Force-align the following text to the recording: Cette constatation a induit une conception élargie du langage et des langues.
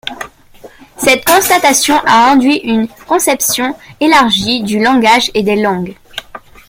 Cette 0.97 1.23
constatation 1.25 1.93
a 2.07 2.31
induit 2.31 2.55
une 2.63 2.87
conception 3.07 3.75
élargie 3.99 4.63
du 4.63 4.81
langage 4.83 5.29
et 5.35 5.43
des 5.43 5.61
langues. 5.61 5.95